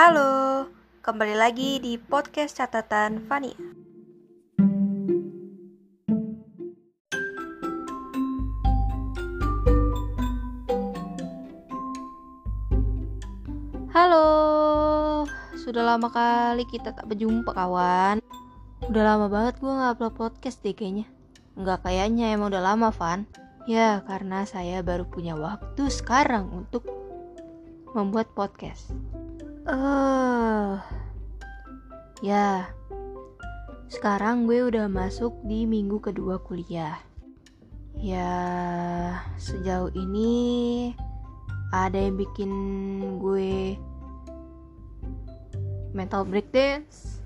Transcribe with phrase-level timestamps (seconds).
[0.00, 0.64] Halo,
[1.04, 3.52] kembali lagi di podcast catatan Fania.
[13.92, 14.24] Halo,
[15.60, 18.24] sudah lama kali kita tak berjumpa kawan.
[18.88, 21.12] Udah lama banget gue gak upload podcast deh kayaknya.
[21.60, 23.28] Enggak kayaknya emang udah lama Van.
[23.68, 26.88] Ya karena saya baru punya waktu sekarang untuk
[27.92, 28.96] membuat podcast.
[29.68, 30.80] Uh,
[32.24, 32.72] ya,
[33.92, 36.96] sekarang gue udah masuk di minggu kedua kuliah.
[38.00, 38.32] Ya,
[39.36, 40.96] sejauh ini
[41.76, 42.52] ada yang bikin
[43.20, 43.76] gue
[45.92, 47.20] mental breakdance,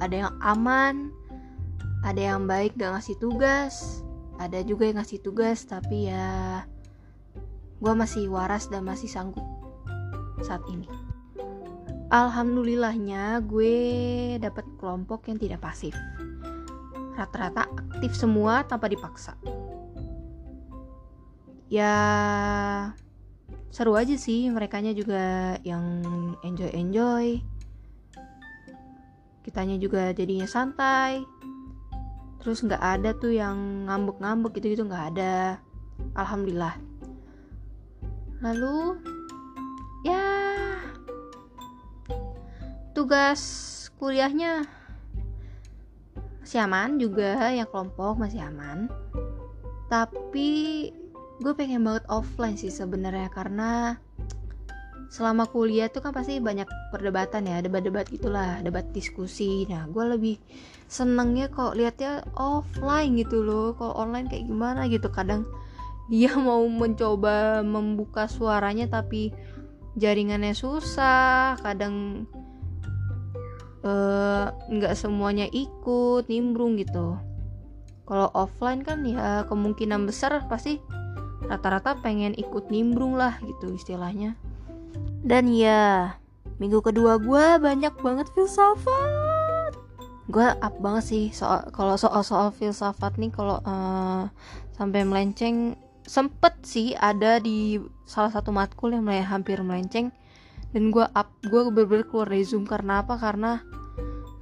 [0.00, 1.12] ada yang aman,
[2.00, 4.00] ada yang baik gak ngasih tugas,
[4.40, 6.64] ada juga yang ngasih tugas tapi ya
[7.78, 9.44] gue masih waras dan masih sanggup
[10.40, 11.03] saat ini.
[12.14, 13.74] Alhamdulillahnya gue
[14.38, 15.98] dapat kelompok yang tidak pasif.
[17.18, 19.34] Rata-rata aktif semua tanpa dipaksa.
[21.66, 21.90] Ya
[23.74, 26.06] seru aja sih merekanya juga yang
[26.46, 27.42] enjoy-enjoy.
[29.42, 31.18] Kitanya juga jadinya santai.
[32.38, 35.58] Terus nggak ada tuh yang ngambek-ngambek gitu-gitu nggak ada.
[36.14, 36.78] Alhamdulillah.
[38.38, 39.02] Lalu
[40.06, 40.53] ya
[42.94, 43.40] tugas
[43.98, 44.70] kuliahnya?
[46.40, 48.86] Masih aman juga yang kelompok masih aman.
[49.90, 50.88] Tapi
[51.42, 53.98] gue pengen banget offline sih sebenarnya karena
[55.10, 59.66] selama kuliah tuh kan pasti banyak perdebatan ya debat-debat gitulah debat diskusi.
[59.66, 60.36] Nah gue lebih
[60.86, 65.10] senengnya kok liatnya offline gitu loh kalau online kayak gimana gitu.
[65.10, 65.46] Kadang
[66.06, 69.34] dia mau mencoba membuka suaranya tapi
[69.94, 72.26] jaringannya susah kadang
[73.84, 77.20] nggak uh, semuanya ikut nimbrung gitu.
[78.04, 80.80] Kalau offline kan ya kemungkinan besar pasti
[81.44, 84.36] rata-rata pengen ikut nimbrung lah gitu istilahnya.
[85.24, 86.16] Dan ya
[86.56, 89.76] minggu kedua gue banyak banget filsafat.
[90.32, 94.32] Gue up banget sih soal kalau soal soal filsafat nih kalau uh,
[94.72, 100.12] sampai melenceng sempet sih ada di salah satu matkul yang hampir melenceng
[100.74, 103.14] dan gue up gue bener-bener keluar dari zoom karena apa?
[103.14, 103.62] Karena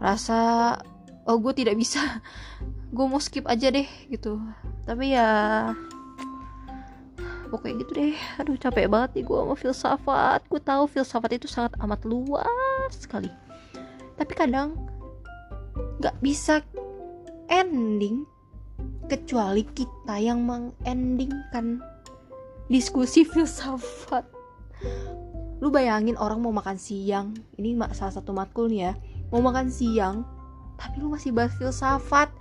[0.01, 0.75] rasa
[1.29, 2.01] oh gue tidak bisa.
[2.93, 4.37] Gue mau skip aja deh gitu.
[4.85, 5.73] Tapi ya
[7.49, 8.17] pokoknya gitu deh.
[8.37, 10.45] Aduh capek banget nih gue mau filsafat.
[10.49, 13.33] Gue tahu filsafat itu sangat amat luas sekali.
[14.21, 14.77] Tapi kadang
[16.05, 16.61] nggak bisa
[17.49, 18.29] ending
[19.09, 21.81] kecuali kita yang mengendingkan
[22.69, 24.29] diskusi filsafat
[25.63, 28.93] lu bayangin orang mau makan siang ini salah satu matkul nih ya
[29.31, 30.27] mau makan siang
[30.75, 32.35] tapi lu masih bahas filsafat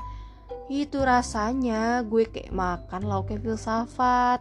[0.72, 4.40] itu rasanya gue kayak makan lauknya filsafat.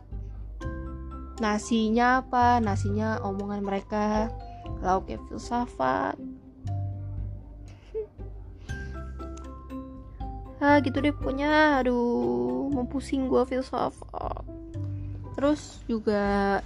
[1.42, 2.62] Nasinya apa?
[2.62, 4.30] Nasinya omongan mereka
[4.78, 6.14] lauknya filsafat.
[10.60, 11.82] Ah gitu deh pokoknya.
[11.82, 14.46] Aduh mau pusing gue filsafat.
[15.34, 16.60] Terus juga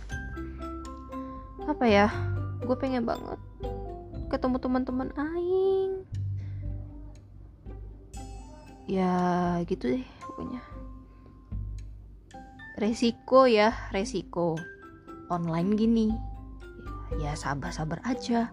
[1.65, 2.09] apa ya?
[2.65, 3.41] Gue pengen banget
[4.35, 6.03] ketemu teman-teman aing.
[8.91, 9.15] Ya
[9.71, 10.61] gitu deh pokoknya.
[12.75, 14.59] Resiko ya resiko
[15.31, 16.11] online gini.
[17.23, 18.51] Ya sabar-sabar aja.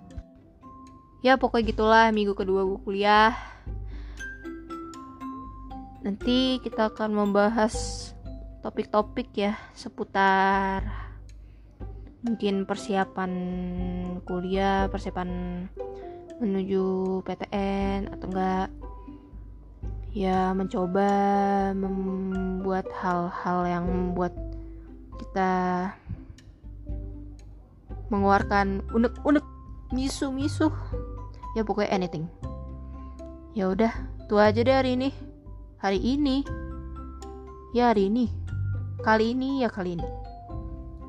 [1.26, 2.06] Ya pokoknya gitulah.
[2.14, 3.34] Minggu kedua gue kuliah.
[6.06, 8.14] Nanti kita akan membahas
[8.62, 11.11] topik-topik ya seputar
[12.22, 13.32] mungkin persiapan
[14.26, 15.30] kuliah, persiapan
[16.38, 16.86] menuju
[17.26, 18.70] PTN atau enggak.
[20.12, 21.10] Ya mencoba
[21.72, 24.36] membuat hal-hal yang membuat
[25.18, 25.52] kita
[28.12, 29.46] mengeluarkan unek-unek
[29.96, 30.68] misu-misu
[31.56, 32.28] ya pokoknya anything.
[33.56, 33.92] Ya udah
[34.28, 35.10] itu aja deh hari ini.
[35.80, 36.44] Hari ini.
[37.72, 38.28] Ya hari ini.
[39.02, 40.22] Kali ini ya kali ini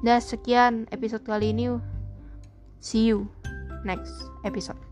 [0.02, 1.78] Nah sekian episode kali ini.
[2.82, 3.30] See you
[3.86, 4.10] next
[4.42, 4.91] episode